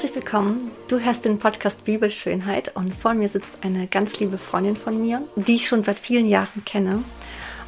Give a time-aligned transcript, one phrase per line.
[0.00, 0.70] Herzlich willkommen.
[0.88, 5.20] Du hörst den Podcast Bibelschönheit und vor mir sitzt eine ganz liebe Freundin von mir,
[5.36, 7.02] die ich schon seit vielen Jahren kenne.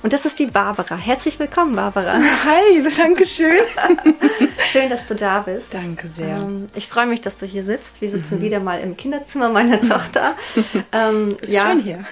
[0.03, 0.97] Und das ist die Barbara.
[0.97, 2.15] Herzlich willkommen, Barbara.
[2.47, 3.61] Hi, danke schön.
[4.61, 5.75] schön, dass du da bist.
[5.75, 6.39] Danke sehr.
[6.39, 8.01] Ähm, ich freue mich, dass du hier sitzt.
[8.01, 8.43] Wir sitzen mhm.
[8.45, 10.35] wieder mal im Kinderzimmer meiner Tochter.
[10.95, 12.05] Ähm, ist ja, schön hier.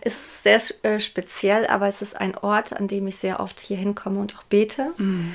[0.00, 3.76] ist sehr äh, speziell, aber es ist ein Ort, an dem ich sehr oft hier
[3.76, 4.88] hinkomme und auch bete.
[4.96, 5.34] Mhm.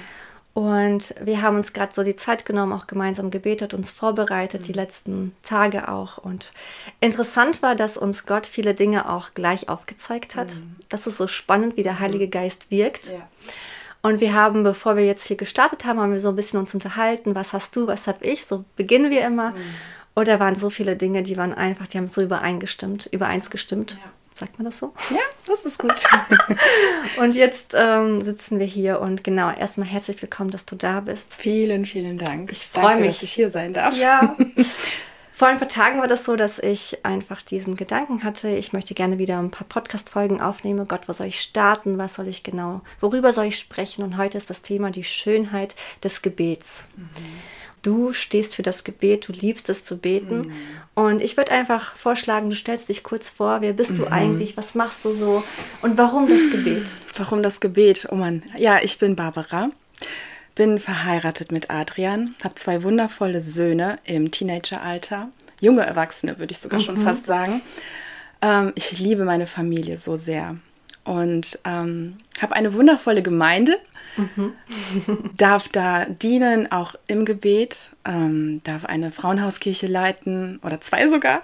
[0.58, 4.72] Und wir haben uns gerade so die Zeit genommen, auch gemeinsam gebetet, uns vorbereitet, die
[4.72, 4.78] mhm.
[4.78, 6.18] letzten Tage auch.
[6.18, 6.50] Und
[7.00, 10.56] interessant war, dass uns Gott viele Dinge auch gleich aufgezeigt hat.
[10.56, 10.78] Mhm.
[10.90, 12.32] Das ist so spannend, wie der Heilige mhm.
[12.32, 13.10] Geist wirkt.
[13.10, 13.20] Ja.
[14.02, 16.74] Und wir haben, bevor wir jetzt hier gestartet haben, haben wir so ein bisschen uns
[16.74, 19.52] unterhalten, was hast du, was habe ich, so beginnen wir immer.
[19.52, 19.76] Mhm.
[20.16, 23.92] Und da waren so viele Dinge, die waren einfach, die haben so übereingestimmt, übereins gestimmt.
[24.04, 24.12] Ja.
[24.38, 24.94] Sagt man das so?
[25.10, 25.96] Ja, das ist gut.
[27.20, 31.34] und jetzt ähm, sitzen wir hier und genau, erstmal herzlich willkommen, dass du da bist.
[31.34, 32.52] Vielen, vielen Dank.
[32.52, 33.98] Ich freue mich, dass ich hier sein darf.
[33.98, 34.38] Ja.
[35.32, 38.94] Vor ein paar Tagen war das so, dass ich einfach diesen Gedanken hatte, ich möchte
[38.94, 40.88] gerne wieder ein paar Podcast-Folgen aufnehmen.
[40.88, 41.98] Gott, wo soll ich starten?
[41.98, 44.04] Was soll ich genau, worüber soll ich sprechen?
[44.04, 46.88] Und heute ist das Thema die Schönheit des Gebets.
[46.96, 47.08] Mhm.
[47.82, 50.40] Du stehst für das Gebet, du liebst es zu beten.
[50.40, 50.54] Mhm.
[50.96, 53.98] Und ich würde einfach vorschlagen, du stellst dich kurz vor, wer bist mhm.
[53.98, 55.44] du eigentlich, was machst du so
[55.82, 56.88] und warum das Gebet?
[57.16, 58.08] Warum das Gebet?
[58.12, 58.44] Oh Mann.
[58.58, 59.70] Ja, ich bin Barbara,
[60.56, 66.80] bin verheiratet mit Adrian, habe zwei wundervolle Söhne im Teenageralter, junge Erwachsene würde ich sogar
[66.80, 66.84] mhm.
[66.84, 67.62] schon fast sagen.
[68.42, 70.58] Ähm, ich liebe meine Familie so sehr
[71.04, 73.78] und ähm, habe eine wundervolle Gemeinde
[74.18, 74.54] Mhm.
[75.38, 81.44] darf da dienen, auch im Gebet, ähm, darf eine Frauenhauskirche leiten oder zwei sogar,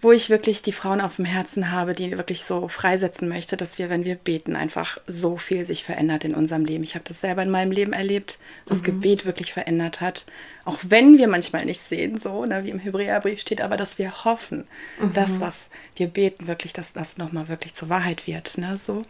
[0.00, 3.78] wo ich wirklich die Frauen auf dem Herzen habe, die wirklich so freisetzen möchte, dass
[3.78, 6.84] wir, wenn wir beten, einfach so viel sich verändert in unserem Leben.
[6.84, 8.84] Ich habe das selber in meinem Leben erlebt, dass mhm.
[8.84, 10.26] Gebet wirklich verändert hat,
[10.64, 14.24] auch wenn wir manchmal nicht sehen, so ne, wie im Hebräerbrief steht, aber dass wir
[14.24, 14.66] hoffen,
[15.00, 15.12] mhm.
[15.12, 19.02] dass was wir beten wirklich, dass das nochmal wirklich zur Wahrheit wird, ne, so.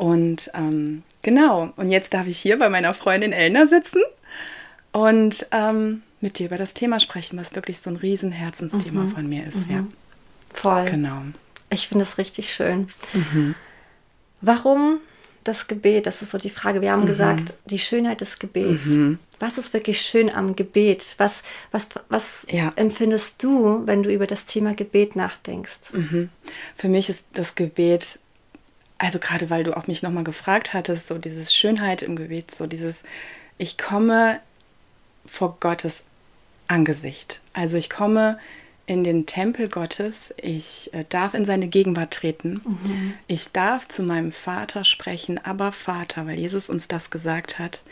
[0.00, 4.00] Und ähm, genau, und jetzt darf ich hier bei meiner Freundin Elna sitzen
[4.92, 9.10] und ähm, mit dir über das Thema sprechen, was wirklich so ein Riesenherzensthema mhm.
[9.10, 9.68] von mir ist.
[9.68, 9.76] Mhm.
[9.76, 9.84] Ja.
[10.54, 10.86] Voll.
[10.86, 11.20] Genau.
[11.68, 12.88] Ich finde es richtig schön.
[13.12, 13.54] Mhm.
[14.40, 15.00] Warum
[15.44, 16.06] das Gebet?
[16.06, 16.80] Das ist so die Frage.
[16.80, 17.08] Wir haben mhm.
[17.08, 18.86] gesagt, die Schönheit des Gebets.
[18.86, 19.18] Mhm.
[19.38, 21.14] Was ist wirklich schön am Gebet?
[21.18, 22.72] Was, was, was ja.
[22.76, 25.92] empfindest du, wenn du über das Thema Gebet nachdenkst?
[25.92, 26.30] Mhm.
[26.74, 28.18] Für mich ist das Gebet
[29.00, 32.66] also gerade weil du auch mich nochmal gefragt hattest, so dieses Schönheit im Gebet, so
[32.66, 33.02] dieses,
[33.56, 34.40] ich komme
[35.24, 36.04] vor Gottes
[36.68, 37.40] Angesicht.
[37.54, 38.38] Also ich komme
[38.84, 43.14] in den Tempel Gottes, ich äh, darf in seine Gegenwart treten, mhm.
[43.26, 47.82] ich darf zu meinem Vater sprechen, aber Vater, weil Jesus uns das gesagt hat.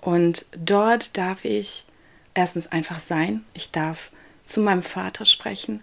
[0.00, 1.84] Und dort darf ich
[2.32, 4.10] erstens einfach sein, ich darf
[4.44, 5.82] zu meinem Vater sprechen,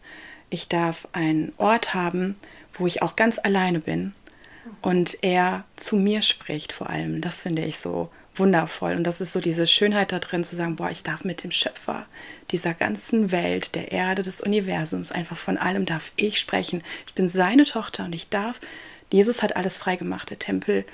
[0.49, 2.37] ich darf einen Ort haben,
[2.73, 4.15] wo ich auch ganz alleine bin,
[4.81, 7.21] und er zu mir spricht vor allem.
[7.21, 8.95] Das finde ich so wundervoll.
[8.95, 11.51] Und das ist so diese Schönheit da drin zu sagen, boah, ich darf mit dem
[11.51, 12.05] Schöpfer
[12.51, 16.83] dieser ganzen Welt, der Erde, des Universums, einfach von allem darf ich sprechen.
[17.07, 18.59] Ich bin seine Tochter und ich darf.
[19.11, 20.85] Jesus hat alles freigemacht, der Tempel.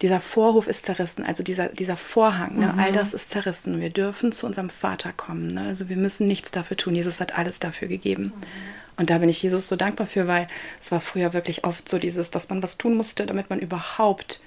[0.00, 2.78] Dieser Vorhof ist zerrissen, also dieser, dieser Vorhang, ne, mhm.
[2.78, 3.80] all das ist zerrissen.
[3.80, 5.48] Wir dürfen zu unserem Vater kommen.
[5.48, 5.62] Ne?
[5.62, 6.94] Also wir müssen nichts dafür tun.
[6.94, 8.32] Jesus hat alles dafür gegeben.
[8.34, 8.44] Mhm.
[8.98, 10.48] Und da bin ich Jesus so dankbar für, weil
[10.80, 14.42] es war früher wirklich oft so dieses, dass man was tun musste, damit man überhaupt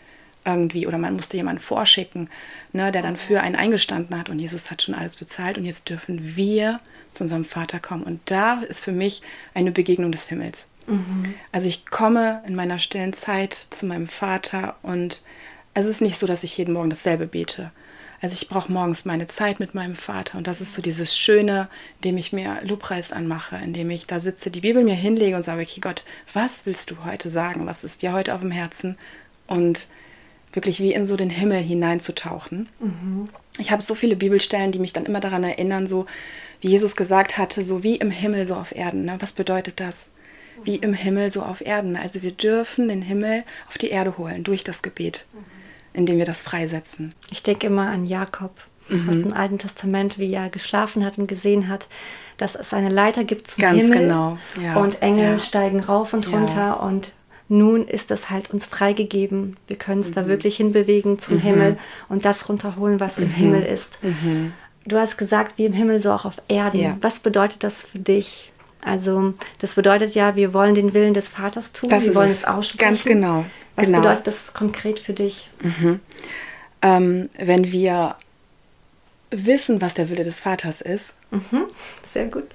[0.46, 2.30] irgendwie oder man musste jemanden vorschicken,
[2.74, 5.90] ne, der dann für einen eingestanden hat und Jesus hat schon alles bezahlt und jetzt
[5.90, 6.80] dürfen wir
[7.12, 9.22] zu unserem Vater kommen und da ist für mich
[9.54, 10.66] eine Begegnung des Himmels.
[10.88, 11.36] Mhm.
[11.52, 15.22] Also ich komme in meiner stillen Zeit zu meinem Vater und
[15.74, 17.72] es ist nicht so, dass ich jeden Morgen dasselbe bete,
[18.22, 21.68] also ich brauche morgens meine Zeit mit meinem Vater und das ist so dieses Schöne,
[21.98, 25.64] indem ich mir Lobpreis anmache, indem ich da sitze, die Bibel mir hinlege und sage,
[25.64, 27.66] okay Gott, was willst du heute sagen?
[27.66, 28.96] Was ist dir heute auf dem Herzen?
[29.48, 29.88] Und
[30.54, 32.70] wirklich wie in so den Himmel hineinzutauchen.
[32.80, 33.30] Mhm.
[33.58, 36.06] Ich habe so viele Bibelstellen, die mich dann immer daran erinnern, so
[36.60, 39.06] wie Jesus gesagt hatte, so wie im Himmel, so auf Erden.
[39.06, 39.16] Ne?
[39.20, 40.10] Was bedeutet das?
[40.64, 41.96] Wie im Himmel, so auf Erden.
[41.96, 45.26] Also wir dürfen den Himmel auf die Erde holen durch das Gebet.
[45.34, 45.51] Mhm
[45.94, 47.14] indem wir das freisetzen.
[47.32, 48.52] Ich denke immer an Jakob
[48.90, 49.10] mhm.
[49.10, 51.88] aus dem Alten Testament, wie er geschlafen hat und gesehen hat,
[52.38, 54.38] dass es eine Leiter gibt zum Ganz Himmel genau.
[54.62, 54.78] Ja.
[54.78, 55.40] und Engel ja.
[55.40, 56.74] steigen rauf und runter ja.
[56.74, 57.12] und
[57.48, 59.58] nun ist es halt uns freigegeben.
[59.68, 60.14] Wir können es mhm.
[60.14, 61.42] da wirklich hinbewegen zum mhm.
[61.42, 61.78] Himmel
[62.08, 63.34] und das runterholen, was im mhm.
[63.34, 64.02] Himmel ist.
[64.04, 64.54] Mhm.
[64.86, 66.98] Du hast gesagt, wie im Himmel, so auch auf Erden.
[67.02, 68.52] Was bedeutet das für dich?
[68.84, 72.38] Also, das bedeutet ja, wir wollen den Willen des Vaters tun, das wir wollen es,
[72.40, 72.90] es aussprechen.
[72.90, 73.46] Ganz genau.
[73.82, 74.02] Was genau.
[74.02, 75.50] bedeutet das konkret für dich?
[75.62, 76.00] Mhm.
[76.82, 78.16] Ähm, wenn wir
[79.32, 81.66] wissen, was der Wille des Vaters ist, mhm.
[82.12, 82.46] sehr gut,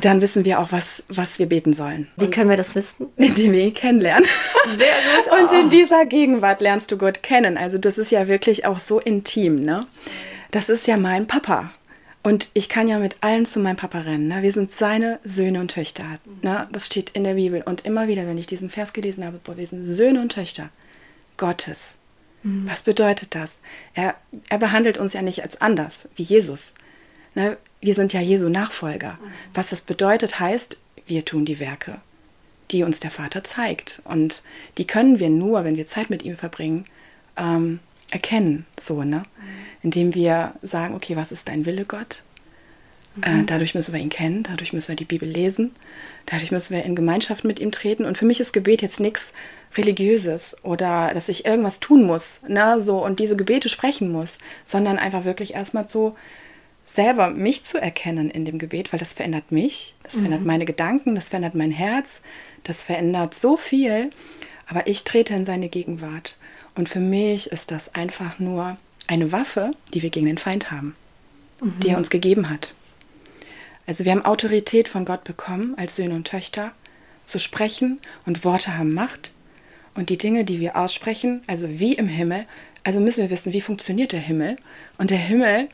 [0.00, 2.08] dann wissen wir auch, was, was wir beten sollen.
[2.16, 3.06] Wie können wir das wissen?
[3.16, 4.28] Indem wir ihn kennenlernen.
[4.64, 5.32] Sehr gut.
[5.52, 5.70] Und in oh.
[5.70, 7.56] dieser Gegenwart lernst du Gott kennen.
[7.56, 9.86] Also das ist ja wirklich auch so intim, ne?
[10.50, 11.70] Das ist ja mein Papa.
[12.26, 14.26] Und ich kann ja mit allen zu meinem Papa rennen.
[14.26, 14.42] Ne?
[14.42, 16.18] Wir sind seine Söhne und Töchter.
[16.42, 16.68] Ne?
[16.72, 17.62] Das steht in der Bibel.
[17.62, 20.70] Und immer wieder, wenn ich diesen Vers gelesen habe, boah, wir sind Söhne und Töchter
[21.36, 21.94] Gottes.
[22.42, 22.68] Mhm.
[22.68, 23.60] Was bedeutet das?
[23.94, 24.16] Er,
[24.48, 26.74] er behandelt uns ja nicht als anders, wie Jesus.
[27.36, 27.58] Ne?
[27.80, 29.20] Wir sind ja Jesu Nachfolger.
[29.22, 29.30] Mhm.
[29.54, 32.00] Was das bedeutet, heißt, wir tun die Werke,
[32.72, 34.02] die uns der Vater zeigt.
[34.02, 34.42] Und
[34.78, 36.86] die können wir nur, wenn wir Zeit mit ihm verbringen,
[37.36, 37.78] ähm,
[38.10, 39.24] erkennen, so, ne?
[39.82, 42.22] Indem wir sagen, okay, was ist dein Wille, Gott?
[43.22, 43.40] Äh, mhm.
[43.40, 45.74] Äh, dadurch müssen wir ihn kennen, dadurch müssen wir die Bibel lesen,
[46.26, 48.04] dadurch müssen wir in Gemeinschaft mit ihm treten.
[48.04, 49.32] Und für mich ist Gebet jetzt nichts
[49.76, 54.98] Religiöses oder dass ich irgendwas tun muss, ne, so und diese Gebete sprechen muss, sondern
[54.98, 56.16] einfach wirklich erstmal so
[56.84, 60.18] selber mich zu erkennen in dem Gebet, weil das verändert mich, das mhm.
[60.20, 62.22] verändert meine Gedanken, das verändert mein Herz,
[62.62, 64.10] das verändert so viel,
[64.68, 66.36] aber ich trete in seine Gegenwart.
[66.76, 68.76] Und für mich ist das einfach nur
[69.08, 70.94] eine Waffe, die wir gegen den Feind haben,
[71.60, 71.80] mhm.
[71.80, 72.74] die er uns gegeben hat.
[73.86, 76.72] Also wir haben Autorität von Gott bekommen als Söhne und Töchter
[77.24, 79.32] zu sprechen und Worte haben Macht.
[79.94, 82.46] Und die Dinge, die wir aussprechen, also wie im Himmel,
[82.84, 84.56] also müssen wir wissen, wie funktioniert der Himmel.
[84.98, 85.68] Und der Himmel,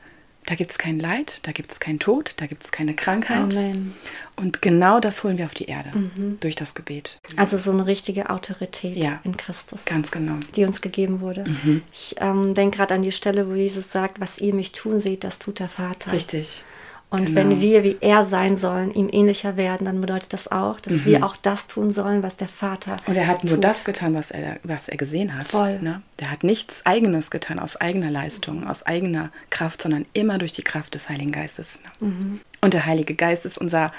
[0.46, 3.56] da gibt es kein Leid, da gibt es keinen Tod, da gibt es keine Krankheit.
[3.56, 3.94] Amen.
[4.36, 6.38] Und genau das holen wir auf die Erde mhm.
[6.40, 7.20] durch das Gebet.
[7.36, 9.84] Also so eine richtige Autorität ja, in Christus.
[9.84, 10.34] Ganz genau.
[10.56, 11.44] Die uns gegeben wurde.
[11.44, 11.82] Mhm.
[11.92, 15.22] Ich ähm, denke gerade an die Stelle, wo Jesus sagt, was ihr mich tun seht,
[15.24, 16.12] das tut der Vater.
[16.12, 16.64] Richtig.
[17.12, 17.40] Und genau.
[17.40, 21.04] wenn wir wie er sein sollen, ihm ähnlicher werden, dann bedeutet das auch, dass mhm.
[21.04, 22.96] wir auch das tun sollen, was der Vater.
[23.06, 25.48] Und er hat nur das getan, was er, was er gesehen hat.
[25.48, 25.78] Voll.
[25.80, 26.00] Ne?
[26.20, 30.62] Der hat nichts Eigenes getan aus eigener Leistung, aus eigener Kraft, sondern immer durch die
[30.62, 31.80] Kraft des Heiligen Geistes.
[32.00, 32.08] Ne?
[32.08, 32.40] Mhm.
[32.62, 33.92] Und der Heilige Geist ist unser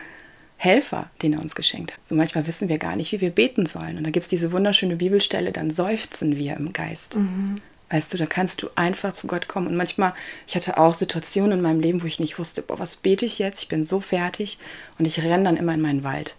[0.58, 2.00] Helfer, den er uns geschenkt hat.
[2.06, 3.98] So manchmal wissen wir gar nicht, wie wir beten sollen.
[3.98, 7.18] Und da gibt es diese wunderschöne Bibelstelle, dann seufzen wir im Geist.
[7.18, 7.62] Mhm.
[7.94, 9.68] Weißt du, da kannst du einfach zu Gott kommen.
[9.68, 10.16] Und manchmal,
[10.48, 13.38] ich hatte auch Situationen in meinem Leben, wo ich nicht wusste, boah, was bete ich
[13.38, 13.62] jetzt?
[13.62, 14.58] Ich bin so fertig.
[14.98, 16.36] Und ich renne dann immer in meinen Wald.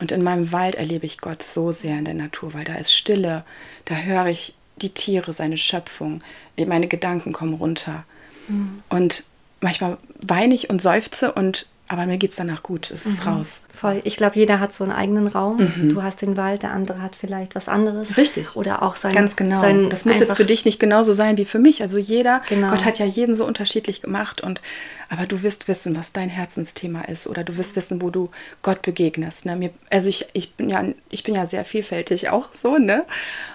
[0.00, 2.94] Und in meinem Wald erlebe ich Gott so sehr in der Natur, weil da ist
[2.94, 3.44] Stille,
[3.84, 6.22] da höre ich die Tiere, seine Schöpfung,
[6.56, 8.04] meine Gedanken kommen runter.
[8.48, 8.82] Mhm.
[8.88, 9.24] Und
[9.60, 13.32] manchmal weine ich und seufze und aber mir geht es danach gut, es ist mhm.
[13.32, 13.62] raus.
[13.72, 14.00] Voll.
[14.04, 15.58] Ich glaube, jeder hat so einen eigenen Raum.
[15.58, 15.90] Mhm.
[15.90, 18.16] Du hast den Wald, der andere hat vielleicht was anderes.
[18.16, 18.56] Richtig.
[18.56, 19.12] Oder auch sein.
[19.12, 19.60] Ganz genau.
[19.60, 21.82] Sein das muss jetzt für dich nicht genauso sein wie für mich.
[21.82, 22.70] Also jeder, genau.
[22.70, 24.40] Gott hat ja jeden so unterschiedlich gemacht.
[24.40, 24.60] Und
[25.08, 27.28] aber du wirst wissen, was dein Herzensthema ist.
[27.28, 28.30] Oder du wirst wissen, wo du
[28.62, 29.46] Gott begegnest.
[29.46, 29.54] Ne?
[29.54, 33.04] Mir, also ich, ich bin ja, ich bin ja sehr vielfältig auch so, ne?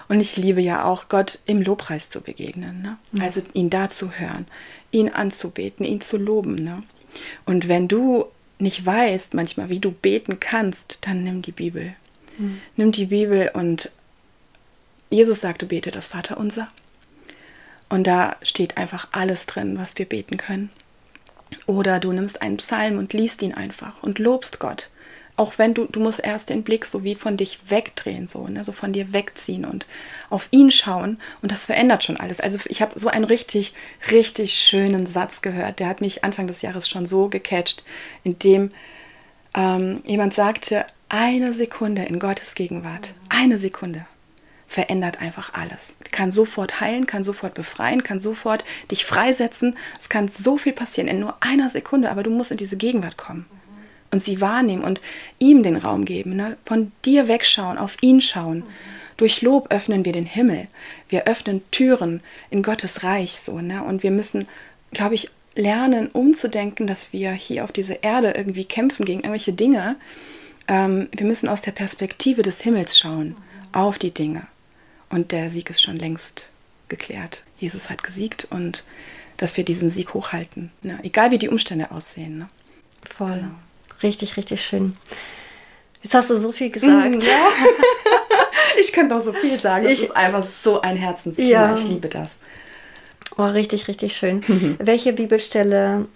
[0.08, 2.80] Und ich liebe ja auch, Gott im Lobpreis zu begegnen.
[2.80, 2.96] Ne?
[3.12, 3.22] Mhm.
[3.22, 4.46] Also ihn da zu hören,
[4.90, 6.54] ihn anzubeten, ihn zu loben.
[6.54, 6.82] Ne?
[7.44, 8.26] Und wenn du
[8.58, 11.94] nicht weißt manchmal, wie du beten kannst, dann nimm die Bibel.
[12.38, 12.60] Mhm.
[12.76, 13.90] Nimm die Bibel und
[15.10, 16.68] Jesus sagte, bete das Vaterunser.
[17.88, 20.70] Und da steht einfach alles drin, was wir beten können.
[21.66, 24.88] Oder du nimmst einen Psalm und liest ihn einfach und lobst Gott
[25.36, 28.64] auch wenn du, du musst erst den Blick so wie von dich wegdrehen, so, ne,
[28.64, 29.86] so von dir wegziehen und
[30.28, 32.40] auf ihn schauen und das verändert schon alles.
[32.40, 33.74] Also ich habe so einen richtig,
[34.10, 37.82] richtig schönen Satz gehört, der hat mich Anfang des Jahres schon so gecatcht,
[38.24, 38.72] in dem
[39.54, 44.06] ähm, jemand sagte, eine Sekunde in Gottes Gegenwart, eine Sekunde
[44.66, 45.96] verändert einfach alles.
[46.12, 49.76] Kann sofort heilen, kann sofort befreien, kann sofort dich freisetzen.
[49.98, 53.18] Es kann so viel passieren in nur einer Sekunde, aber du musst in diese Gegenwart
[53.18, 53.44] kommen
[54.12, 55.00] und sie wahrnehmen und
[55.38, 56.36] ihm den Raum geben.
[56.36, 56.56] Ne?
[56.64, 58.58] Von dir wegschauen, auf ihn schauen.
[58.58, 58.64] Mhm.
[59.16, 60.68] Durch Lob öffnen wir den Himmel.
[61.08, 63.60] Wir öffnen Türen in Gottes Reich so.
[63.60, 63.82] Ne?
[63.82, 64.46] Und wir müssen,
[64.92, 69.96] glaube ich, lernen, umzudenken, dass wir hier auf dieser Erde irgendwie kämpfen gegen irgendwelche Dinge.
[70.68, 73.36] Ähm, wir müssen aus der Perspektive des Himmels schauen mhm.
[73.72, 74.46] auf die Dinge.
[75.10, 76.48] Und der Sieg ist schon längst
[76.88, 77.44] geklärt.
[77.58, 78.84] Jesus hat gesiegt und
[79.36, 80.70] dass wir diesen Sieg hochhalten.
[80.82, 80.98] Ne?
[81.02, 82.38] Egal wie die Umstände aussehen.
[82.38, 82.48] Ne?
[83.08, 83.36] Voll.
[83.36, 83.54] Genau.
[84.02, 84.96] Richtig, richtig schön.
[86.02, 87.10] Jetzt hast du so viel gesagt.
[87.10, 87.48] Mm, ja.
[88.80, 89.86] ich könnte noch so viel sagen.
[89.86, 91.48] Es ist einfach so ein Herzensthema.
[91.48, 91.74] Ja.
[91.74, 92.40] Ich liebe das.
[93.36, 94.42] Oh, richtig, richtig schön.
[94.46, 94.76] Mhm.
[94.78, 96.06] Welche Bibelstelle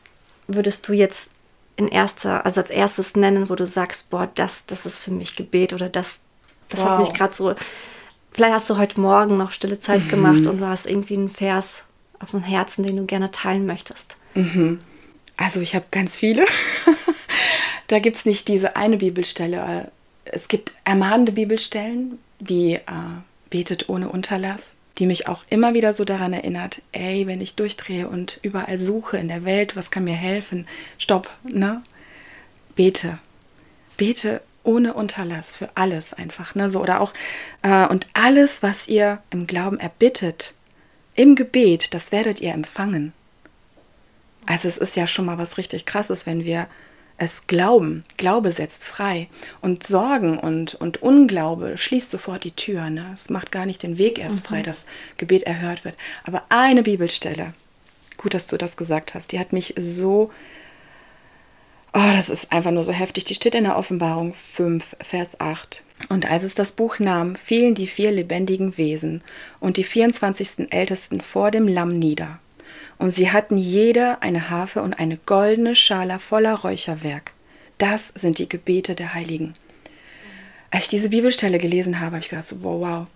[0.49, 1.31] würdest du jetzt
[1.77, 5.37] in erster, also als erstes nennen, wo du sagst, boah, das, das ist für mich
[5.37, 6.25] Gebet oder das,
[6.69, 6.91] das wow.
[6.91, 7.55] hat mich gerade so.
[8.33, 10.09] Vielleicht hast du heute Morgen noch stille Zeit mhm.
[10.09, 11.85] gemacht und du hast irgendwie einen Vers
[12.19, 14.17] auf dem Herzen, den du gerne teilen möchtest.
[14.35, 14.81] Mhm.
[15.37, 16.45] Also ich habe ganz viele.
[17.89, 19.91] Da gibt es nicht diese eine Bibelstelle.
[20.25, 22.83] Es gibt ermahnende Bibelstellen, wie äh,
[23.51, 24.75] betet ohne Unterlass.
[24.99, 29.19] die mich auch immer wieder so daran erinnert, ey, wenn ich durchdrehe und überall suche
[29.19, 30.67] in der Welt, was kann mir helfen?
[30.99, 31.83] Stopp, ne?
[32.75, 33.19] Bete.
[33.97, 36.71] Bete ohne Unterlass für alles einfach, ne?
[36.71, 37.13] So oder auch
[37.63, 40.55] äh, und alles, was ihr im Glauben erbittet,
[41.15, 43.13] im Gebet, das werdet ihr empfangen.
[44.47, 46.69] Also es ist ja schon mal was richtig krasses, wenn wir
[47.19, 48.05] es glauben.
[48.17, 49.29] Glaube setzt frei.
[49.61, 52.91] Und Sorgen und, und Unglaube schließt sofort die Tür.
[52.91, 53.11] Ne?
[53.15, 54.49] Es macht gar nicht den Weg erst mhm.
[54.49, 55.97] frei, dass Gebet erhört wird.
[56.25, 57.55] Aber eine Bibelstelle,
[58.17, 60.31] gut, dass du das gesagt hast, die hat mich so,
[61.95, 63.25] oh, das ist einfach nur so heftig.
[63.25, 65.83] Die steht in der Offenbarung 5, Vers 8.
[66.11, 69.23] Und als es das Buch nahm, fielen die vier lebendigen Wesen
[69.61, 70.71] und die 24.
[70.71, 72.39] Ältesten vor dem Lamm nieder
[72.99, 77.33] und sie hatten jeder eine Harfe und eine goldene Schale voller Räucherwerk.
[77.79, 79.55] Das sind die Gebete der Heiligen.
[80.71, 83.07] Als ich diese Bibelstelle gelesen habe, habe ich gedacht, so, wow, wow.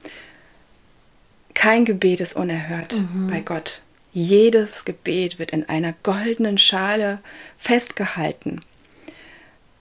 [1.54, 3.26] Kein Gebet ist unerhört mhm.
[3.26, 3.82] bei Gott.
[4.12, 7.18] Jedes Gebet wird in einer goldenen Schale
[7.56, 8.60] festgehalten,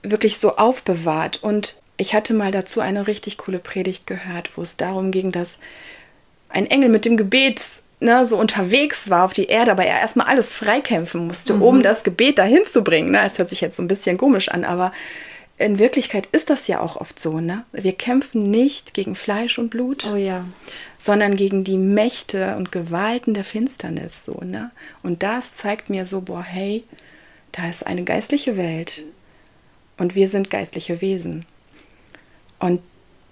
[0.03, 1.43] wirklich so aufbewahrt.
[1.43, 5.59] Und ich hatte mal dazu eine richtig coole Predigt gehört, wo es darum ging, dass
[6.49, 7.61] ein Engel mit dem Gebet
[7.99, 11.61] ne, so unterwegs war auf die Erde, aber er erstmal alles freikämpfen musste, mhm.
[11.61, 13.11] um das Gebet dahin zu bringen.
[13.11, 13.21] Ne?
[13.23, 14.91] Es hört sich jetzt so ein bisschen komisch an, aber
[15.57, 17.41] in Wirklichkeit ist das ja auch oft so.
[17.41, 17.65] Ne?
[17.73, 20.45] Wir kämpfen nicht gegen Fleisch und Blut, oh, ja.
[20.97, 24.23] sondern gegen die Mächte und Gewalten der Finsternis.
[24.23, 24.71] So, ne?
[25.03, 26.85] Und das zeigt mir so, boah, hey,
[27.51, 29.03] da ist eine geistliche Welt
[29.97, 31.45] und wir sind geistliche Wesen.
[32.59, 32.81] Und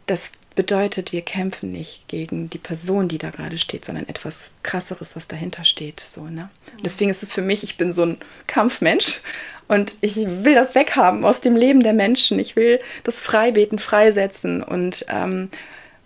[0.06, 5.16] das bedeutet, wir kämpfen nicht gegen die Person, die da gerade steht, sondern etwas krasseres,
[5.16, 6.02] was dahinter steht.
[6.02, 6.50] So, ne?
[6.84, 9.22] Deswegen ist es für mich, ich bin so ein Kampfmensch
[9.70, 12.40] und ich will das weghaben aus dem Leben der Menschen.
[12.40, 15.50] Ich will das Freibeten freisetzen und ähm,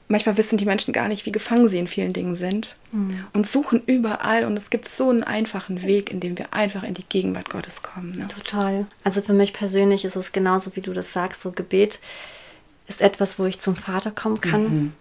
[0.09, 3.25] manchmal wissen die Menschen gar nicht, wie gefangen sie in vielen Dingen sind mhm.
[3.31, 6.93] und suchen überall und es gibt so einen einfachen Weg, in dem wir einfach in
[6.93, 8.17] die Gegenwart Gottes kommen.
[8.17, 8.27] Ne?
[8.27, 8.85] Total.
[9.05, 12.01] Also für mich persönlich ist es genauso, wie du das sagst, so Gebet
[12.91, 14.63] ist etwas, wo ich zum Vater kommen kann.
[14.63, 14.93] Mhm.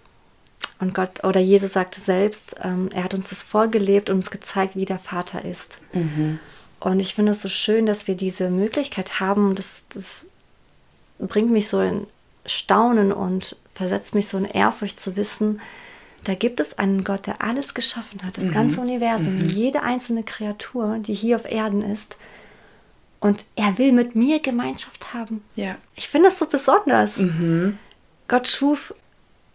[0.78, 4.76] Und Gott oder Jesus sagte selbst, ähm, er hat uns das vorgelebt und uns gezeigt,
[4.76, 5.78] wie der Vater ist.
[5.92, 6.38] Mhm.
[6.78, 9.54] Und ich finde es so schön, dass wir diese Möglichkeit haben.
[9.54, 10.28] Das, das
[11.18, 12.06] bringt mich so in
[12.46, 15.60] Staunen und versetzt mich so in Ehrfurcht zu wissen,
[16.24, 18.52] da gibt es einen Gott, der alles geschaffen hat, das mhm.
[18.52, 19.48] ganze Universum, mhm.
[19.48, 22.16] jede einzelne Kreatur, die hier auf Erden ist.
[23.20, 25.44] Und er will mit mir Gemeinschaft haben.
[25.54, 25.76] Ja.
[25.94, 27.18] Ich finde das so besonders.
[27.18, 27.78] Mhm.
[28.28, 28.94] Gott schuf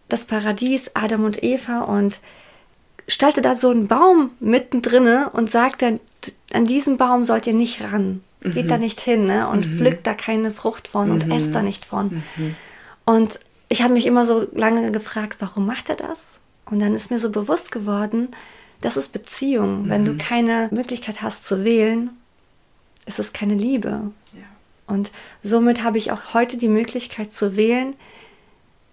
[0.08, 2.20] das Paradies, Adam und Eva und
[3.08, 6.00] stellte da so einen Baum mittendrin und sagte,
[6.52, 8.22] an diesem Baum sollt ihr nicht ran.
[8.42, 8.52] Mhm.
[8.52, 9.48] Geht da nicht hin ne?
[9.48, 9.78] und mhm.
[9.78, 11.64] pflückt da keine Frucht von und esst da mhm.
[11.64, 12.22] nicht von.
[12.36, 12.56] Mhm.
[13.04, 16.38] Und ich habe mich immer so lange gefragt, warum macht er das?
[16.66, 18.28] Und dann ist mir so bewusst geworden,
[18.80, 19.88] das ist Beziehung.
[19.88, 20.18] Wenn du mhm.
[20.18, 22.10] keine Möglichkeit hast zu wählen,
[23.06, 24.12] es ist keine Liebe.
[24.34, 24.42] Ja.
[24.86, 25.10] Und
[25.42, 27.94] somit habe ich auch heute die Möglichkeit zu wählen,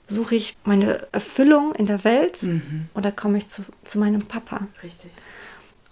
[0.07, 2.87] suche ich meine Erfüllung in der Welt mhm.
[2.93, 4.67] oder komme ich zu, zu meinem Papa.
[4.81, 5.11] Richtig.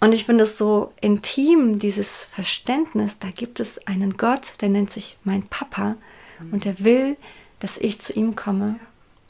[0.00, 4.90] Und ich finde es so intim, dieses Verständnis, da gibt es einen Gott, der nennt
[4.90, 5.96] sich mein Papa
[6.40, 6.52] mhm.
[6.52, 7.16] und er will,
[7.60, 8.80] dass ich zu ihm komme.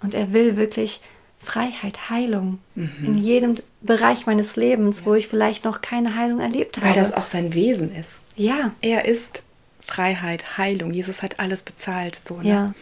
[0.03, 1.01] Und er will wirklich
[1.43, 3.05] Freiheit, Heilung mhm.
[3.05, 5.07] in jedem Bereich meines Lebens, ja.
[5.07, 6.87] wo ich vielleicht noch keine Heilung erlebt habe.
[6.87, 8.25] Weil das auch sein Wesen ist.
[8.37, 8.73] Ja.
[8.81, 9.43] Er ist
[9.81, 10.93] Freiheit, Heilung.
[10.93, 12.21] Jesus hat alles bezahlt.
[12.27, 12.49] So, ne?
[12.49, 12.75] Ja.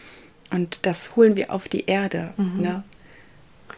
[0.51, 2.33] Und das holen wir auf die Erde.
[2.37, 2.61] Mhm.
[2.61, 2.83] Ne?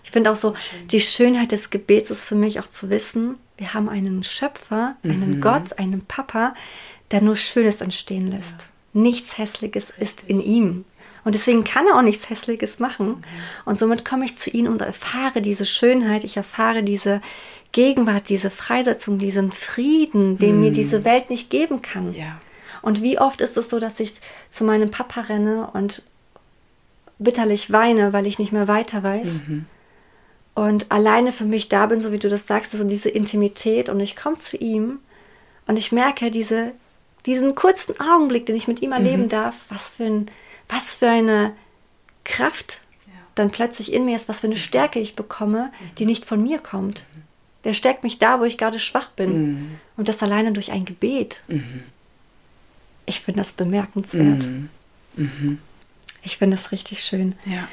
[0.04, 0.54] Ich finde auch so,
[0.92, 5.38] die Schönheit des Gebets ist für mich auch zu wissen, wir haben einen Schöpfer, einen
[5.38, 5.42] mhm.
[5.42, 6.56] Gott, einen Papa,
[7.12, 8.62] der nur Schönes entstehen lässt.
[8.94, 9.02] Ja.
[9.02, 10.04] Nichts Hässliches Richtig.
[10.04, 10.86] ist in ihm.
[11.24, 13.24] Und deswegen kann er auch nichts Hässliches machen.
[13.66, 17.22] Und somit komme ich zu ihm und erfahre diese Schönheit, ich erfahre diese
[17.72, 20.62] Gegenwart, diese Freisetzung, diesen Frieden, den mhm.
[20.62, 22.14] mir diese Welt nicht geben kann.
[22.14, 22.40] Ja.
[22.82, 24.14] Und wie oft ist es so, dass ich
[24.50, 26.04] zu meinem Papa renne und
[27.18, 29.44] bitterlich weine, weil ich nicht mehr weiter weiß.
[29.48, 29.66] Mhm.
[30.56, 34.00] Und alleine für mich da bin, so wie du das sagst, also diese Intimität und
[34.00, 35.00] ich komme zu ihm
[35.66, 36.74] und ich merke diese,
[37.26, 39.30] diesen kurzen Augenblick, den ich mit ihm erleben mhm.
[39.30, 40.28] darf, was für ein
[40.68, 41.54] was für eine
[42.24, 43.14] Kraft ja.
[43.36, 45.96] dann plötzlich in mir ist, was für eine Stärke ich bekomme, mhm.
[45.96, 47.04] die nicht von mir kommt.
[47.16, 47.24] Mhm.
[47.64, 49.46] Der stärkt mich da, wo ich gerade schwach bin.
[49.46, 49.76] Mhm.
[49.98, 51.38] Und das alleine durch ein Gebet.
[51.48, 51.84] Mhm.
[53.06, 54.46] Ich finde das bemerkenswert.
[54.46, 54.70] Mhm.
[55.16, 55.60] Mhm.
[56.24, 57.36] Ich finde das richtig schön.
[57.46, 57.68] Ja.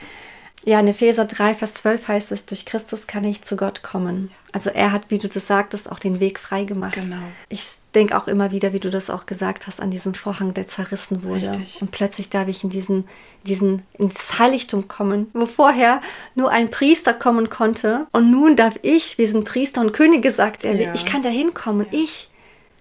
[0.64, 4.30] Ja, in Epheser 3, Vers 12 heißt es, durch Christus kann ich zu Gott kommen.
[4.52, 6.96] Also er hat, wie du das sagtest, auch den Weg frei gemacht.
[7.00, 7.16] Genau.
[7.48, 7.64] Ich
[7.94, 11.22] denke auch immer wieder, wie du das auch gesagt hast, an diesen Vorhang, der zerrissen
[11.22, 11.48] wurde.
[11.48, 11.80] Richtig.
[11.80, 13.04] Und plötzlich darf ich in diesen,
[13.46, 16.02] diesen, ins Heiligtum kommen, wo vorher
[16.34, 18.06] nur ein Priester kommen konnte.
[18.12, 20.92] Und nun darf ich, wir sind Priester und Könige, sagt er, Ja.
[20.94, 21.86] ich kann da hinkommen.
[21.92, 22.28] Ich,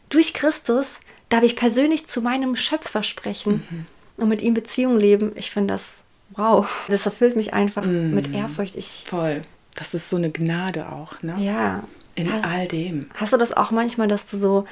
[0.10, 3.86] durch Christus, darf ich persönlich zu meinem Schöpfer sprechen Mhm.
[4.18, 5.32] und mit ihm Beziehung leben.
[5.36, 6.04] Ich finde das,
[6.36, 8.14] wow, das erfüllt mich einfach Mhm.
[8.14, 8.76] mit Ehrfurcht.
[8.76, 9.42] Ich, Voll.
[9.76, 11.36] Das ist so eine Gnade auch, ne?
[11.40, 11.84] ja.
[12.16, 13.10] In Ha- all dem.
[13.16, 14.66] Hast du das auch manchmal, dass du so,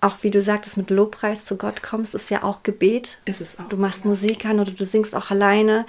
[0.00, 3.18] auch wie du sagtest, mit Lobpreis zu Gott kommst, ist ja auch Gebet.
[3.26, 3.68] Ist es auch.
[3.68, 5.84] Du machst Musik an oder du singst auch alleine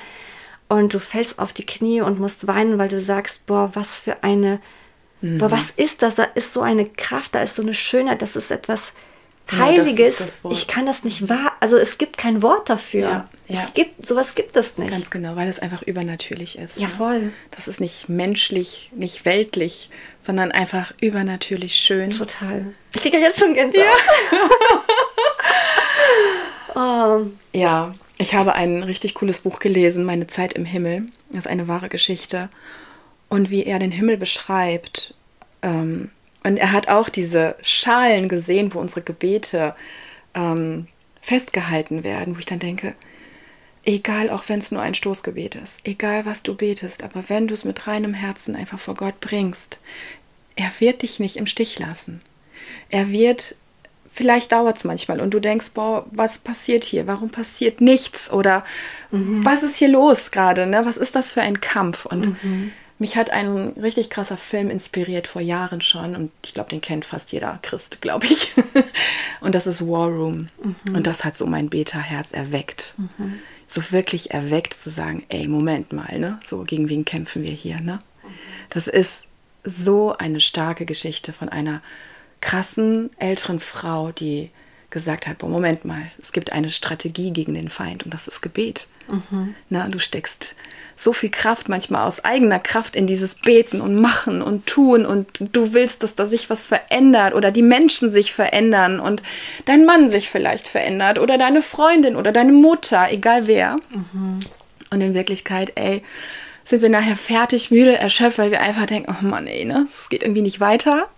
[0.67, 4.23] und du fällst auf die Knie und musst weinen, weil du sagst, boah, was für
[4.23, 4.59] eine,
[5.21, 5.51] boah, Mhm.
[5.51, 6.15] was ist das?
[6.15, 8.91] Da ist so eine Kraft, da ist so eine Schönheit, das ist etwas
[9.47, 10.17] Das Heiliges.
[10.17, 10.53] das Wort.
[10.53, 13.01] ich kann das nicht wahr, also es gibt kein Wort dafür.
[13.01, 13.61] Ja, ja.
[13.61, 14.91] Es gibt, sowas gibt es nicht.
[14.91, 16.79] Ganz genau, weil es einfach übernatürlich ist.
[16.79, 16.93] Ja, ne?
[16.93, 17.33] voll.
[17.51, 19.89] Das ist nicht menschlich, nicht weltlich,
[20.21, 22.11] sondern einfach übernatürlich schön.
[22.11, 22.67] Total.
[22.95, 23.97] Ich kriege ja jetzt schon Gänsehaut.
[26.75, 31.03] oh, Ja, ich habe ein richtig cooles Buch gelesen, Meine Zeit im Himmel.
[31.29, 32.49] Das ist eine wahre Geschichte.
[33.27, 35.13] Und wie er den Himmel beschreibt.
[35.61, 36.09] Ähm,
[36.43, 39.75] und er hat auch diese Schalen gesehen, wo unsere Gebete
[40.33, 40.87] ähm,
[41.21, 42.95] festgehalten werden, wo ich dann denke,
[43.85, 47.53] egal, auch wenn es nur ein Stoßgebet ist, egal was du betest, aber wenn du
[47.53, 49.79] es mit reinem Herzen einfach vor Gott bringst,
[50.55, 52.21] er wird dich nicht im Stich lassen.
[52.89, 53.55] Er wird,
[54.11, 57.07] vielleicht dauert es manchmal und du denkst, boah, was passiert hier?
[57.07, 58.31] Warum passiert nichts?
[58.31, 58.63] Oder
[59.43, 60.67] was ist hier los gerade?
[60.67, 60.85] Ne?
[60.85, 62.05] Was ist das für ein Kampf?
[62.05, 62.35] Und
[63.01, 67.03] mich hat ein richtig krasser Film inspiriert vor Jahren schon und ich glaube, den kennt
[67.03, 68.53] fast jeder Christ, glaube ich.
[69.41, 70.49] und das ist War Room.
[70.93, 72.93] Und das hat so mein Beta-Herz erweckt.
[73.65, 76.39] So wirklich erweckt zu sagen, ey, Moment mal, ne?
[76.45, 77.99] So, gegen wen kämpfen wir hier, ne?
[78.69, 79.25] Das ist
[79.63, 81.81] so eine starke Geschichte von einer
[82.39, 84.51] krassen älteren Frau, die
[84.91, 88.41] gesagt hat, boah, Moment mal, es gibt eine Strategie gegen den Feind und das ist
[88.41, 88.87] Gebet.
[89.69, 90.55] Na, du steckst
[90.95, 95.27] so viel Kraft manchmal aus eigener Kraft in dieses Beten und Machen und Tun und
[95.39, 99.23] du willst, dass da sich was verändert oder die Menschen sich verändern und
[99.65, 103.77] dein Mann sich vielleicht verändert oder deine Freundin oder deine Mutter, egal wer.
[104.91, 106.03] Und in Wirklichkeit, ey,
[106.63, 110.09] sind wir nachher fertig, müde, erschöpft, weil wir einfach denken, oh Mann, ey, ne, es
[110.09, 111.09] geht irgendwie nicht weiter.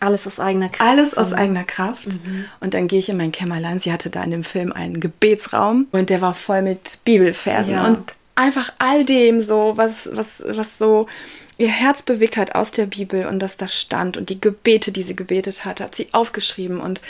[0.00, 0.90] Alles aus eigener Kraft.
[0.90, 2.08] Alles aus eigener Kraft.
[2.60, 3.78] Und dann gehe ich in mein Kämmerlein.
[3.78, 7.86] Sie hatte da in dem Film einen Gebetsraum und der war voll mit Bibelversen Ja.
[7.86, 11.06] und einfach all dem so, was, was, was so
[11.58, 15.02] ihr Herz bewegt hat aus der Bibel und dass da stand und die Gebete, die
[15.02, 17.00] sie gebetet hat, hat sie aufgeschrieben und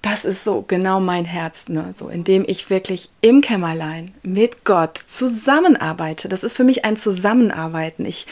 [0.00, 1.90] das ist so genau mein Herz, ne?
[1.92, 6.28] so indem ich wirklich im Kämmerlein mit Gott zusammenarbeite.
[6.28, 8.06] Das ist für mich ein Zusammenarbeiten.
[8.06, 8.26] Ich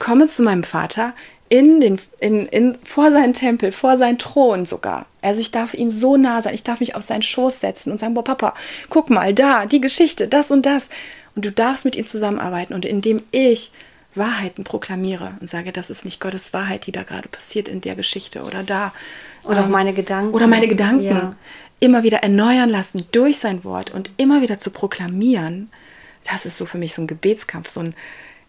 [0.00, 1.14] komme zu meinem Vater
[1.52, 5.04] in den, in, in, vor seinen Tempel, vor seinen Thron sogar.
[5.20, 6.54] Also ich darf ihm so nah sein.
[6.54, 8.54] Ich darf mich auf seinen Schoß setzen und sagen, boah, Papa,
[8.88, 10.88] guck mal, da, die Geschichte, das und das.
[11.34, 12.72] Und du darfst mit ihm zusammenarbeiten.
[12.72, 13.70] Und indem ich
[14.14, 17.96] Wahrheiten proklamiere und sage, das ist nicht Gottes Wahrheit, die da gerade passiert in der
[17.96, 18.94] Geschichte oder da.
[19.44, 20.32] Oder auch Ähm, meine Gedanken.
[20.32, 21.36] Oder meine Gedanken Ja.
[21.80, 25.68] immer wieder erneuern lassen durch sein Wort und immer wieder zu proklamieren.
[26.32, 27.94] Das ist so für mich so ein Gebetskampf, so ein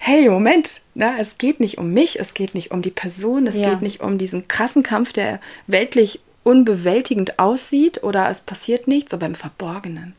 [0.06, 3.56] Hey, Moment, ne, es geht nicht um mich, es geht nicht um die Person, es
[3.56, 3.70] Ja.
[3.70, 9.28] geht nicht um diesen krassen Kampf, der weltlich unbewältigend aussieht oder es passiert nichts, aber
[9.28, 10.14] im Verborgenen.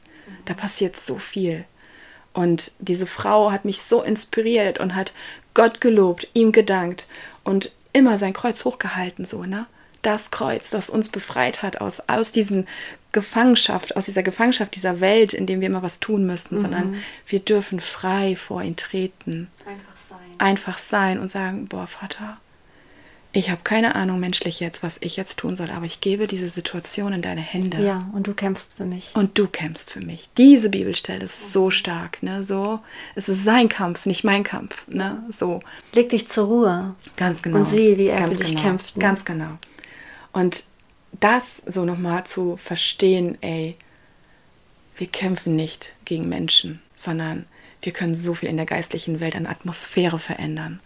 [0.46, 1.66] Da passiert so viel.
[2.32, 5.12] Und diese Frau hat mich so inspiriert und hat
[5.52, 7.06] Gott gelobt, ihm gedankt
[7.44, 9.66] und immer sein Kreuz hochgehalten, so, ne?
[10.00, 12.66] Das Kreuz, das uns befreit hat aus, aus diesen
[13.14, 16.96] Gefangenschaft, aus dieser Gefangenschaft dieser Welt, in dem wir immer was tun müssten, sondern
[17.26, 20.18] wir dürfen frei vor ihn treten, Einfach sein.
[20.36, 22.36] einfach sein und sagen, boah, Vater,
[23.36, 26.46] ich habe keine Ahnung menschlich jetzt, was ich jetzt tun soll, aber ich gebe diese
[26.46, 27.84] Situation in deine Hände.
[27.84, 29.10] Ja, und du kämpfst für mich.
[29.14, 30.28] Und du kämpfst für mich.
[30.38, 32.44] Diese Bibelstelle ist so stark, ne?
[32.44, 32.78] So,
[33.16, 35.24] es ist sein Kampf, nicht mein Kampf, ne?
[35.30, 35.60] So,
[35.94, 36.94] Leg dich zur Ruhe.
[37.16, 37.58] ganz genau.
[37.58, 38.62] Und sieh, wie er ganz für dich genau.
[38.62, 39.02] kämpft, ne?
[39.02, 39.58] Ganz genau.
[40.32, 40.64] Und
[41.20, 43.76] das so nochmal zu verstehen, ey,
[44.96, 47.46] wir kämpfen nicht gegen Menschen, sondern
[47.82, 50.80] wir können so viel in der geistlichen Welt an Atmosphäre verändern.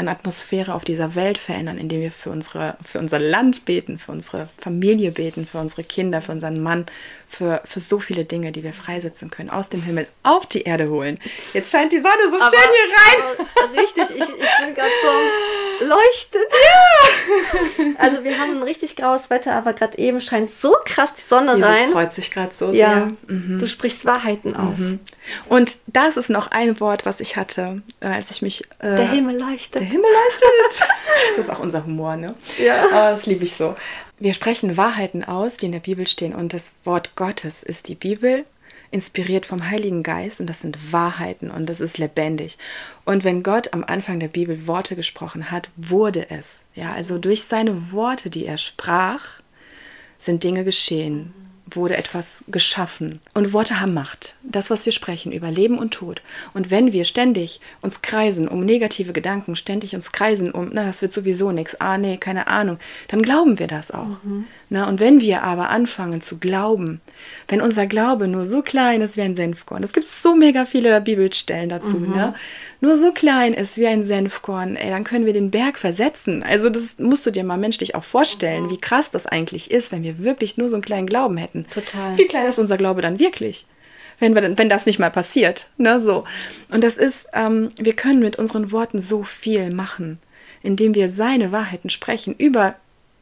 [0.00, 4.12] An Atmosphäre auf dieser Welt verändern, indem wir für, unsere, für unser Land beten, für
[4.12, 6.86] unsere Familie beten, für unsere Kinder, für unseren Mann,
[7.28, 10.88] für, für so viele Dinge, die wir freisetzen können, aus dem Himmel auf die Erde
[10.90, 11.18] holen.
[11.52, 13.46] Jetzt scheint die Sonne so schön hier rein.
[13.62, 16.42] Aber richtig, ich, ich bin gerade so leuchtet.
[17.80, 17.84] Ja!
[17.98, 21.54] Also wir haben ein richtig graues Wetter, aber gerade eben scheint so krass die Sonne
[21.54, 21.92] Jesus rein.
[21.92, 23.36] freut sich gerade so Ja, sehr.
[23.36, 23.58] Mhm.
[23.58, 24.96] du sprichst Wahrheiten aus.
[25.48, 28.64] Und das ist noch ein Wort, was ich hatte, äh, als ich mich.
[28.80, 29.82] Äh, Der Himmel leuchtet.
[29.82, 30.88] Der Himmel leuchtet.
[31.36, 32.34] das ist auch unser Humor, ne?
[32.58, 32.84] Ja.
[32.86, 33.76] Aber das liebe ich so.
[34.18, 36.34] Wir sprechen Wahrheiten aus, die in der Bibel stehen.
[36.34, 38.44] Und das Wort Gottes ist die Bibel,
[38.90, 40.40] inspiriert vom Heiligen Geist.
[40.40, 42.58] Und das sind Wahrheiten und das ist lebendig.
[43.04, 46.64] Und wenn Gott am Anfang der Bibel Worte gesprochen hat, wurde es.
[46.74, 49.40] Ja, also durch seine Worte, die er sprach,
[50.18, 51.32] sind Dinge geschehen,
[51.76, 53.20] wurde etwas geschaffen.
[53.34, 54.34] Und Worte haben Macht.
[54.42, 56.22] Das, was wir sprechen über Leben und Tod.
[56.54, 61.02] Und wenn wir ständig uns kreisen um negative Gedanken, ständig uns kreisen um, na, das
[61.02, 62.78] wird sowieso nichts, ah, nee, keine Ahnung,
[63.08, 64.18] dann glauben wir das auch.
[64.68, 67.00] Na, und wenn wir aber anfangen zu glauben,
[67.48, 71.00] wenn unser Glaube nur so klein ist wie ein Senfkorn, es gibt so mega viele
[71.00, 72.34] Bibelstellen dazu, ne?
[72.80, 76.42] nur so klein ist wie ein Senfkorn, ey, dann können wir den Berg versetzen.
[76.42, 80.02] Also das musst du dir mal menschlich auch vorstellen, wie krass das eigentlich ist, wenn
[80.02, 81.59] wir wirklich nur so einen kleinen Glauben hätten.
[81.68, 82.16] Total.
[82.16, 83.66] Wie klein ist unser Glaube dann wirklich?
[84.18, 85.68] Wenn, wir, wenn das nicht mal passiert.
[85.78, 86.24] Ne, so.
[86.70, 90.18] Und das ist, ähm, wir können mit unseren Worten so viel machen,
[90.62, 92.76] indem wir seine Wahrheiten sprechen über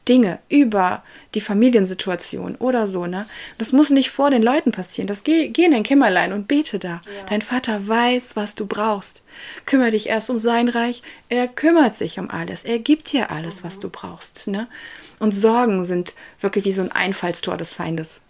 [0.09, 1.03] Dinge, über
[1.35, 3.07] die Familiensituation oder so.
[3.07, 3.27] Ne?
[3.59, 5.07] Das muss nicht vor den Leuten passieren.
[5.07, 7.01] Das geh, geh in dein Kämmerlein und bete da.
[7.29, 9.23] Dein Vater weiß, was du brauchst.
[9.67, 11.03] Kümmere dich erst um sein Reich.
[11.29, 12.65] Er kümmert sich um alles.
[12.65, 14.49] Er gibt dir alles, was du brauchst.
[14.49, 14.67] Ne?
[15.19, 18.21] Und Sorgen sind wirklich wie so ein Einfallstor des Feindes.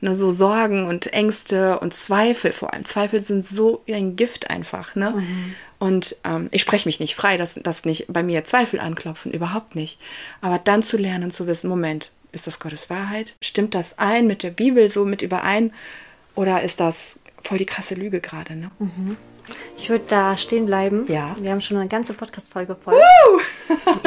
[0.00, 2.84] Ne, so Sorgen und Ängste und Zweifel vor allem.
[2.84, 4.94] Zweifel sind so wie ein Gift einfach.
[4.94, 5.24] Ne?
[5.80, 9.74] Und ähm, ich spreche mich nicht frei, dass, dass nicht bei mir Zweifel anklopfen, überhaupt
[9.74, 10.00] nicht.
[10.40, 13.34] Aber dann zu lernen, zu wissen, Moment, ist das Gottes Wahrheit?
[13.42, 15.72] Stimmt das ein mit der Bibel so mit überein?
[16.36, 18.54] Oder ist das voll die krasse Lüge gerade?
[18.54, 18.70] Ne?
[19.76, 21.06] Ich würde da stehen bleiben.
[21.08, 21.34] Ja.
[21.40, 23.00] Wir haben schon eine ganze Podcast-Folge voll.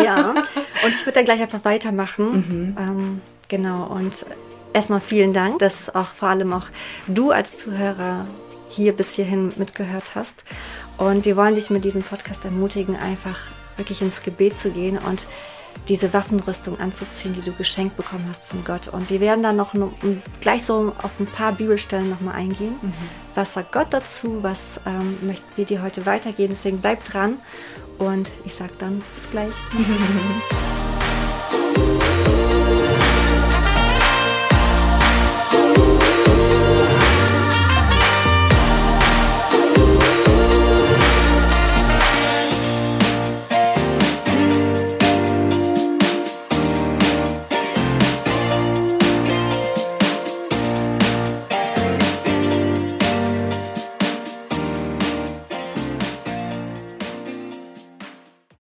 [0.02, 0.30] ja.
[0.30, 2.76] Und ich würde dann gleich einfach weitermachen.
[2.80, 3.88] Ähm, genau.
[3.88, 4.26] Und
[4.74, 6.66] erstmal vielen Dank, dass auch vor allem auch
[7.08, 8.26] du als Zuhörer
[8.70, 10.44] hier bis hierhin mitgehört hast.
[10.98, 13.38] Und wir wollen dich mit diesem Podcast ermutigen, einfach
[13.78, 15.28] wirklich ins Gebet zu gehen und
[15.88, 18.88] diese Waffenrüstung anzuziehen, die du geschenkt bekommen hast von Gott.
[18.88, 19.74] Und wir werden dann noch
[20.42, 22.76] gleich so auf ein paar Bibelstellen nochmal eingehen.
[23.36, 24.40] Was sagt Gott dazu?
[24.42, 26.54] Was ähm, möchten wir dir heute weitergeben?
[26.54, 27.40] Deswegen bleib dran.
[27.98, 29.54] Und ich sage dann bis gleich.